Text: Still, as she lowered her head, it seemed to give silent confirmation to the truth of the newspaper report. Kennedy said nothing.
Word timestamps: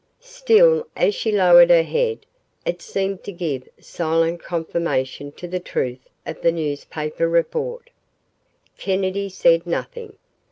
Still, 0.33 0.87
as 0.95 1.13
she 1.13 1.31
lowered 1.31 1.69
her 1.69 1.83
head, 1.83 2.25
it 2.65 2.81
seemed 2.81 3.23
to 3.23 3.31
give 3.31 3.69
silent 3.79 4.41
confirmation 4.41 5.31
to 5.33 5.47
the 5.47 5.59
truth 5.59 6.09
of 6.25 6.41
the 6.41 6.51
newspaper 6.51 7.29
report. 7.29 7.91
Kennedy 8.79 9.29
said 9.29 9.67
nothing. 9.67 10.17